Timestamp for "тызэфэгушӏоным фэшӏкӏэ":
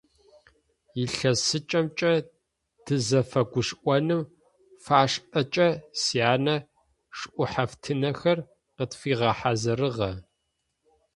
2.85-5.67